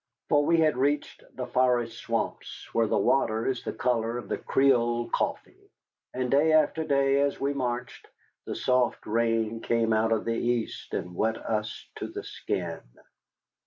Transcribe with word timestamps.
For 0.29 0.43
we 0.43 0.57
had 0.57 0.77
reached 0.77 1.23
the 1.35 1.45
forest 1.45 1.99
swamps 1.99 2.67
where 2.73 2.87
the 2.87 2.97
water 2.97 3.45
is 3.45 3.63
the 3.63 3.71
color 3.71 4.17
of 4.17 4.29
the 4.29 4.37
Creole 4.39 5.07
coffee. 5.11 5.69
And 6.11 6.31
day 6.31 6.53
after 6.53 6.83
day 6.83 7.21
as 7.21 7.39
we 7.39 7.53
marched, 7.53 8.07
the 8.47 8.55
soft 8.55 9.05
rain 9.05 9.61
came 9.61 9.93
out 9.93 10.11
of 10.11 10.25
the 10.25 10.33
east 10.33 10.95
and 10.95 11.13
wet 11.15 11.37
us 11.37 11.87
to 11.97 12.07
the 12.07 12.23
skin. 12.23 12.79